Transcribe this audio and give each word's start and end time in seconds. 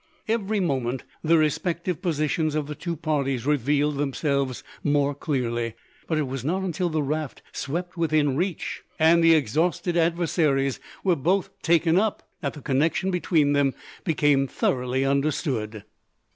Every 0.27 0.59
moment 0.59 1.03
the 1.23 1.37
respective 1.37 2.01
positions 2.01 2.55
of 2.55 2.65
the 2.65 2.73
two 2.73 2.95
parties 2.95 3.45
revealed 3.45 3.97
themselves 3.97 4.63
more 4.83 5.13
clearly; 5.13 5.75
but 6.07 6.17
it 6.17 6.23
was 6.25 6.43
not 6.43 6.63
until 6.63 6.89
the 6.89 7.03
raft 7.03 7.43
swept 7.51 7.97
within 7.97 8.35
reach, 8.35 8.81
and 8.97 9.23
the 9.23 9.35
exhausted 9.35 9.95
adversaries 9.95 10.79
were 11.03 11.15
both 11.15 11.51
taken 11.61 11.99
up, 11.99 12.27
that 12.41 12.53
the 12.53 12.61
connection 12.63 13.11
between 13.11 13.53
them 13.53 13.75
became 14.03 14.47
thoroughly 14.47 15.05
understood. 15.05 15.83